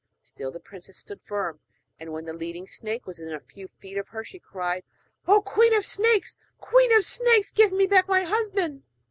[0.23, 1.59] Still the princess stood firm,
[1.99, 4.83] and, when the leading snake was within a few feet of her, she cried:
[5.27, 8.81] 'Oh, Queen of Snakes, Queen of Snakes, give me back my husband!'